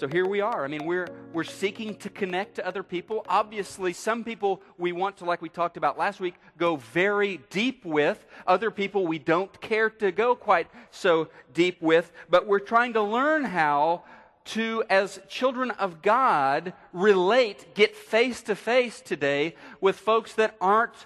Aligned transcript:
So 0.00 0.08
here 0.08 0.26
we 0.26 0.40
are. 0.40 0.64
I 0.64 0.68
mean, 0.68 0.86
we're, 0.86 1.08
we're 1.34 1.44
seeking 1.44 1.94
to 1.96 2.08
connect 2.08 2.54
to 2.54 2.66
other 2.66 2.82
people. 2.82 3.22
Obviously, 3.28 3.92
some 3.92 4.24
people 4.24 4.62
we 4.78 4.92
want 4.92 5.18
to, 5.18 5.26
like 5.26 5.42
we 5.42 5.50
talked 5.50 5.76
about 5.76 5.98
last 5.98 6.20
week, 6.20 6.36
go 6.56 6.76
very 6.76 7.42
deep 7.50 7.84
with. 7.84 8.24
Other 8.46 8.70
people 8.70 9.06
we 9.06 9.18
don't 9.18 9.60
care 9.60 9.90
to 9.90 10.10
go 10.10 10.34
quite 10.34 10.68
so 10.90 11.28
deep 11.52 11.82
with. 11.82 12.12
But 12.30 12.46
we're 12.46 12.60
trying 12.60 12.94
to 12.94 13.02
learn 13.02 13.44
how 13.44 14.04
to, 14.46 14.82
as 14.88 15.20
children 15.28 15.70
of 15.72 16.00
God, 16.00 16.72
relate, 16.94 17.74
get 17.74 17.94
face 17.94 18.40
to 18.44 18.56
face 18.56 19.02
today 19.02 19.54
with 19.82 19.96
folks 19.96 20.32
that 20.36 20.56
aren't 20.62 20.96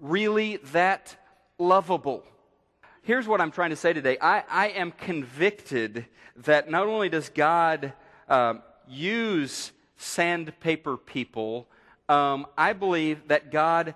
really 0.00 0.56
that 0.72 1.16
lovable. 1.56 2.24
Here's 3.02 3.28
what 3.28 3.40
I'm 3.40 3.52
trying 3.52 3.70
to 3.70 3.76
say 3.76 3.92
today 3.92 4.18
I, 4.20 4.42
I 4.50 4.68
am 4.70 4.90
convicted 4.90 6.06
that 6.34 6.68
not 6.68 6.88
only 6.88 7.08
does 7.08 7.28
God 7.28 7.92
um, 8.30 8.62
use 8.88 9.72
sandpaper 9.96 10.96
people, 10.96 11.68
um, 12.08 12.46
I 12.56 12.72
believe 12.72 13.28
that 13.28 13.50
God, 13.50 13.94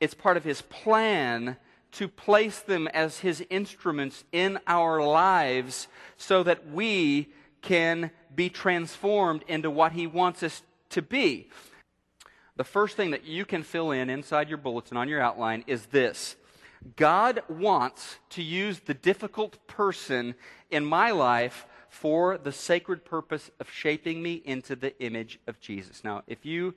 it's 0.00 0.14
part 0.14 0.36
of 0.36 0.44
His 0.44 0.62
plan 0.62 1.56
to 1.92 2.08
place 2.08 2.60
them 2.60 2.88
as 2.88 3.20
His 3.20 3.44
instruments 3.48 4.24
in 4.32 4.58
our 4.66 5.02
lives 5.02 5.88
so 6.18 6.42
that 6.42 6.70
we 6.70 7.28
can 7.62 8.10
be 8.34 8.50
transformed 8.50 9.42
into 9.48 9.70
what 9.70 9.92
He 9.92 10.06
wants 10.06 10.42
us 10.42 10.62
to 10.90 11.00
be. 11.00 11.48
The 12.56 12.64
first 12.64 12.96
thing 12.96 13.10
that 13.10 13.24
you 13.24 13.44
can 13.44 13.62
fill 13.62 13.90
in 13.90 14.10
inside 14.10 14.48
your 14.48 14.58
bulletin 14.58 14.96
on 14.96 15.08
your 15.08 15.20
outline 15.20 15.64
is 15.66 15.86
this 15.86 16.36
God 16.96 17.42
wants 17.48 18.18
to 18.30 18.42
use 18.42 18.80
the 18.80 18.94
difficult 18.94 19.66
person 19.66 20.34
in 20.70 20.84
my 20.84 21.10
life 21.10 21.66
for 22.00 22.36
the 22.36 22.52
sacred 22.52 23.04
purpose 23.06 23.50
of 23.58 23.70
shaping 23.70 24.22
me 24.22 24.42
into 24.44 24.76
the 24.76 24.98
image 25.02 25.38
of 25.46 25.58
Jesus. 25.60 26.04
Now, 26.04 26.22
if 26.26 26.44
you 26.44 26.74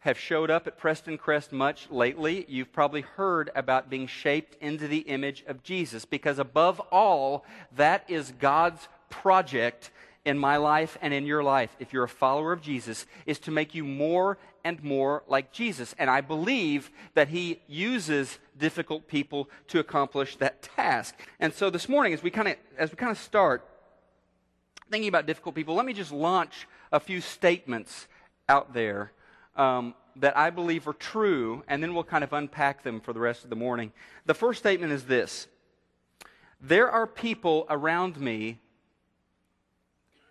have 0.00 0.16
showed 0.16 0.50
up 0.50 0.68
at 0.68 0.78
Preston 0.78 1.18
Crest 1.18 1.52
much 1.52 1.90
lately, 1.90 2.46
you've 2.48 2.72
probably 2.72 3.00
heard 3.00 3.50
about 3.56 3.90
being 3.90 4.06
shaped 4.06 4.56
into 4.62 4.86
the 4.86 5.00
image 5.00 5.42
of 5.48 5.64
Jesus 5.64 6.04
because, 6.04 6.38
above 6.38 6.80
all, 6.92 7.44
that 7.74 8.04
is 8.08 8.32
God's 8.38 8.86
project 9.10 9.90
in 10.24 10.38
my 10.38 10.56
life 10.56 10.96
and 11.02 11.12
in 11.12 11.26
your 11.26 11.42
life, 11.42 11.74
if 11.80 11.92
you're 11.92 12.04
a 12.04 12.08
follower 12.08 12.52
of 12.52 12.62
Jesus, 12.62 13.06
is 13.26 13.40
to 13.40 13.50
make 13.50 13.74
you 13.74 13.82
more 13.82 14.38
and 14.64 14.82
more 14.84 15.24
like 15.26 15.50
Jesus. 15.50 15.92
And 15.98 16.08
I 16.08 16.20
believe 16.20 16.92
that 17.14 17.28
He 17.28 17.60
uses 17.66 18.38
difficult 18.56 19.08
people 19.08 19.50
to 19.68 19.80
accomplish 19.80 20.36
that 20.36 20.62
task. 20.62 21.16
And 21.40 21.52
so 21.52 21.68
this 21.68 21.88
morning, 21.88 22.12
as 22.12 22.22
we 22.22 22.30
kind 22.30 22.46
of 22.46 22.56
as 22.78 22.90
we 22.92 22.96
kind 22.96 23.10
of 23.10 23.18
start 23.18 23.66
thinking 24.92 25.08
about 25.08 25.24
difficult 25.24 25.54
people, 25.54 25.74
let 25.74 25.86
me 25.86 25.94
just 25.94 26.12
launch 26.12 26.68
a 26.92 27.00
few 27.00 27.22
statements 27.22 28.06
out 28.46 28.74
there 28.74 29.10
um, 29.56 29.94
that 30.16 30.36
I 30.36 30.50
believe 30.50 30.86
are 30.86 30.92
true, 30.92 31.64
and 31.66 31.82
then 31.82 31.94
we'll 31.94 32.04
kind 32.04 32.22
of 32.22 32.34
unpack 32.34 32.82
them 32.82 33.00
for 33.00 33.14
the 33.14 33.18
rest 33.18 33.42
of 33.42 33.48
the 33.48 33.56
morning. 33.56 33.90
The 34.26 34.34
first 34.34 34.58
statement 34.58 34.92
is 34.92 35.04
this 35.04 35.46
There 36.60 36.90
are 36.90 37.06
people 37.06 37.66
around 37.70 38.20
me 38.20 38.58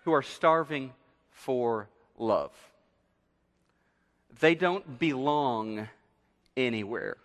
who 0.03 0.13
are 0.13 0.21
starving 0.21 0.93
for 1.31 1.89
love. 2.19 2.51
They 4.41 4.53
don't 4.53 4.99
belong 4.99 5.89
anywhere. 6.55 7.17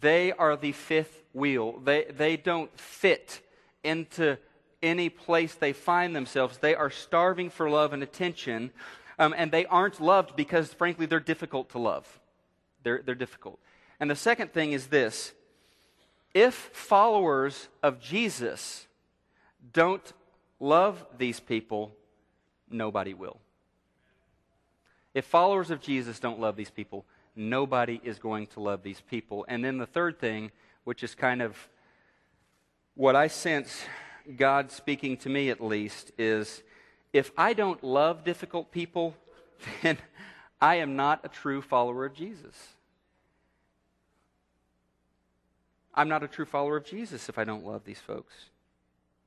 They 0.00 0.32
are 0.32 0.56
the 0.56 0.72
fifth 0.72 1.22
wheel. 1.32 1.78
They, 1.78 2.06
they 2.10 2.36
don't 2.36 2.76
fit 2.78 3.40
into 3.84 4.36
any 4.82 5.08
place 5.08 5.54
they 5.54 5.72
find 5.72 6.14
themselves. 6.14 6.58
They 6.58 6.74
are 6.74 6.90
starving 6.90 7.50
for 7.50 7.68
love 7.68 7.92
and 7.92 8.02
attention, 8.02 8.70
um, 9.18 9.34
and 9.36 9.50
they 9.50 9.66
aren't 9.66 10.00
loved 10.00 10.36
because, 10.36 10.72
frankly, 10.72 11.06
they're 11.06 11.20
difficult 11.20 11.70
to 11.70 11.78
love. 11.78 12.20
They're, 12.82 13.02
they're 13.04 13.14
difficult. 13.14 13.58
And 14.00 14.10
the 14.10 14.16
second 14.16 14.52
thing 14.52 14.72
is 14.72 14.86
this 14.86 15.32
if 16.34 16.54
followers 16.54 17.68
of 17.82 18.00
Jesus 18.00 18.86
don't 19.72 20.12
love 20.60 21.04
these 21.16 21.40
people, 21.40 21.92
nobody 22.70 23.14
will. 23.14 23.40
If 25.14 25.24
followers 25.24 25.70
of 25.70 25.80
Jesus 25.80 26.20
don't 26.20 26.38
love 26.38 26.54
these 26.54 26.70
people, 26.70 27.04
nobody 27.34 28.00
is 28.04 28.18
going 28.18 28.46
to 28.48 28.60
love 28.60 28.82
these 28.82 29.00
people. 29.00 29.44
And 29.48 29.64
then 29.64 29.78
the 29.78 29.86
third 29.86 30.20
thing, 30.20 30.52
which 30.84 31.02
is 31.02 31.14
kind 31.14 31.42
of 31.42 31.56
what 32.94 33.16
I 33.16 33.28
sense 33.28 33.82
God 34.36 34.70
speaking 34.70 35.16
to 35.18 35.28
me 35.28 35.50
at 35.50 35.60
least, 35.60 36.12
is 36.18 36.62
if 37.12 37.30
I 37.36 37.52
don't 37.52 37.82
love 37.82 38.24
difficult 38.24 38.70
people, 38.70 39.14
then 39.82 39.98
I 40.60 40.76
am 40.76 40.96
not 40.96 41.20
a 41.24 41.28
true 41.28 41.62
follower 41.62 42.04
of 42.04 42.14
Jesus. 42.14 42.54
I'm 45.94 46.08
not 46.08 46.22
a 46.22 46.28
true 46.28 46.44
follower 46.44 46.76
of 46.76 46.84
Jesus 46.84 47.28
if 47.28 47.38
I 47.38 47.44
don't 47.44 47.66
love 47.66 47.84
these 47.84 47.98
folks 47.98 48.34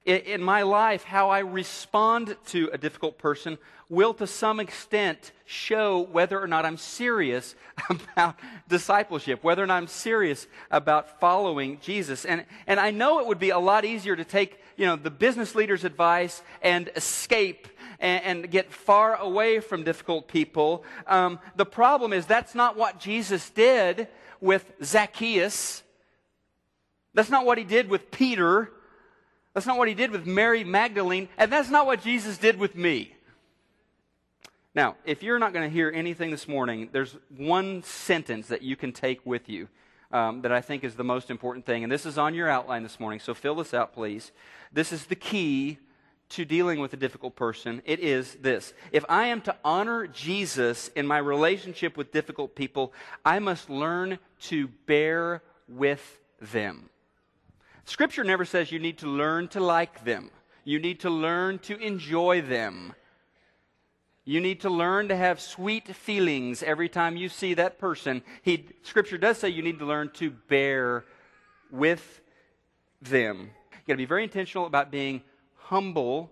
in 0.05 0.41
my 0.41 0.63
life, 0.63 1.03
how 1.03 1.29
I 1.29 1.39
respond 1.39 2.35
to 2.47 2.69
a 2.73 2.77
difficult 2.77 3.17
person 3.17 3.57
will 3.87 4.13
to 4.15 4.25
some 4.25 4.59
extent 4.59 5.31
show 5.45 5.99
whether 5.99 6.41
or 6.41 6.47
not 6.47 6.65
I'm 6.65 6.77
serious 6.77 7.55
about 7.89 8.35
discipleship, 8.67 9.43
whether 9.43 9.61
or 9.61 9.67
not 9.67 9.75
I'm 9.75 9.87
serious 9.87 10.47
about 10.71 11.19
following 11.19 11.77
Jesus. 11.81 12.25
And, 12.25 12.45
and 12.65 12.79
I 12.79 12.91
know 12.91 13.19
it 13.19 13.27
would 13.27 13.37
be 13.37 13.49
a 13.49 13.59
lot 13.59 13.85
easier 13.85 14.15
to 14.15 14.23
take, 14.23 14.59
you 14.77 14.85
know, 14.85 14.95
the 14.95 15.11
business 15.11 15.55
leader's 15.55 15.83
advice 15.83 16.41
and 16.61 16.89
escape 16.95 17.67
and, 17.99 18.23
and 18.23 18.51
get 18.51 18.71
far 18.71 19.15
away 19.17 19.59
from 19.59 19.83
difficult 19.83 20.27
people. 20.27 20.83
Um, 21.05 21.39
the 21.57 21.65
problem 21.65 22.13
is 22.13 22.25
that's 22.25 22.55
not 22.55 22.77
what 22.77 22.99
Jesus 22.99 23.49
did 23.49 24.07
with 24.39 24.71
Zacchaeus. 24.83 25.83
That's 27.13 27.29
not 27.29 27.45
what 27.45 27.57
he 27.57 27.65
did 27.65 27.89
with 27.89 28.09
Peter. 28.09 28.71
That's 29.53 29.65
not 29.65 29.77
what 29.77 29.87
he 29.87 29.93
did 29.93 30.11
with 30.11 30.25
Mary 30.25 30.63
Magdalene, 30.63 31.27
and 31.37 31.51
that's 31.51 31.69
not 31.69 31.85
what 31.85 32.01
Jesus 32.01 32.37
did 32.37 32.57
with 32.57 32.75
me. 32.75 33.13
Now, 34.73 34.95
if 35.03 35.21
you're 35.21 35.39
not 35.39 35.51
going 35.51 35.69
to 35.69 35.73
hear 35.73 35.91
anything 35.93 36.31
this 36.31 36.47
morning, 36.47 36.89
there's 36.93 37.17
one 37.35 37.83
sentence 37.83 38.47
that 38.47 38.61
you 38.61 38.77
can 38.77 38.93
take 38.93 39.25
with 39.25 39.49
you 39.49 39.67
um, 40.13 40.41
that 40.43 40.51
I 40.53 40.61
think 40.61 40.85
is 40.85 40.95
the 40.95 41.03
most 41.03 41.29
important 41.29 41.65
thing. 41.65 41.83
And 41.83 41.91
this 41.91 42.05
is 42.05 42.17
on 42.17 42.33
your 42.33 42.47
outline 42.47 42.83
this 42.83 42.99
morning, 42.99 43.19
so 43.19 43.33
fill 43.33 43.55
this 43.55 43.73
out, 43.73 43.93
please. 43.93 44.31
This 44.71 44.93
is 44.93 45.05
the 45.05 45.15
key 45.15 45.77
to 46.29 46.45
dealing 46.45 46.79
with 46.79 46.93
a 46.93 46.97
difficult 46.97 47.35
person. 47.35 47.81
It 47.83 47.99
is 47.99 48.35
this 48.35 48.73
If 48.93 49.03
I 49.09 49.27
am 49.27 49.41
to 49.41 49.55
honor 49.65 50.07
Jesus 50.07 50.89
in 50.95 51.05
my 51.05 51.17
relationship 51.17 51.97
with 51.97 52.13
difficult 52.13 52.55
people, 52.55 52.93
I 53.25 53.39
must 53.39 53.69
learn 53.69 54.19
to 54.43 54.69
bear 54.85 55.43
with 55.67 56.19
them. 56.39 56.89
Scripture 57.85 58.23
never 58.23 58.45
says 58.45 58.71
you 58.71 58.79
need 58.79 58.99
to 58.99 59.07
learn 59.07 59.47
to 59.49 59.59
like 59.59 60.03
them. 60.05 60.29
You 60.63 60.79
need 60.79 60.99
to 61.01 61.09
learn 61.09 61.59
to 61.59 61.77
enjoy 61.77 62.41
them. 62.41 62.93
You 64.23 64.39
need 64.39 64.61
to 64.61 64.69
learn 64.69 65.07
to 65.07 65.15
have 65.15 65.41
sweet 65.41 65.95
feelings 65.95 66.61
every 66.61 66.89
time 66.89 67.17
you 67.17 67.27
see 67.27 67.55
that 67.55 67.79
person. 67.79 68.21
He, 68.43 68.67
scripture 68.83 69.17
does 69.17 69.39
say 69.39 69.49
you 69.49 69.63
need 69.63 69.79
to 69.79 69.85
learn 69.85 70.11
to 70.13 70.29
bear 70.29 71.05
with 71.71 72.21
them. 73.01 73.49
You 73.73 73.79
got 73.87 73.93
to 73.93 73.97
be 73.97 74.05
very 74.05 74.23
intentional 74.23 74.67
about 74.67 74.91
being 74.91 75.23
humble, 75.55 76.29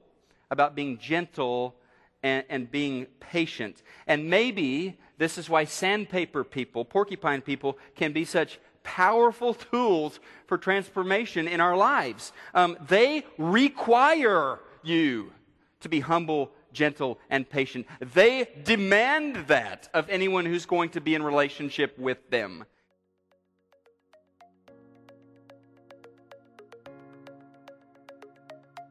about 0.51 0.75
being 0.75 0.99
gentle, 0.99 1.75
and, 2.21 2.45
and 2.49 2.69
being 2.69 3.07
patient. 3.19 3.81
And 4.05 4.29
maybe 4.29 4.99
this 5.17 5.37
is 5.37 5.49
why 5.49 5.65
sandpaper 5.65 6.43
people, 6.43 6.85
porcupine 6.85 7.41
people, 7.41 7.77
can 7.95 8.13
be 8.13 8.23
such 8.23 8.59
powerful 8.95 9.53
tools 9.53 10.19
for 10.47 10.57
transformation 10.57 11.47
in 11.47 11.61
our 11.61 11.77
lives. 11.77 12.33
Um, 12.55 12.75
they 12.87 13.23
require 13.37 14.59
you 14.81 15.31
to 15.81 15.89
be 15.89 15.99
humble, 15.99 16.51
gentle, 16.73 17.19
and 17.29 17.47
patient. 17.47 17.85
They 17.99 18.49
demand 18.63 19.47
that 19.47 19.89
of 19.93 20.09
anyone 20.09 20.45
who's 20.45 20.65
going 20.65 20.89
to 20.91 21.01
be 21.01 21.13
in 21.13 21.21
relationship 21.21 21.99
with 21.99 22.17
them. 22.31 22.65